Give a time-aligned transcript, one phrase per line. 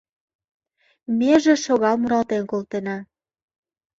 [1.17, 2.97] Меже шогал муралтен колтена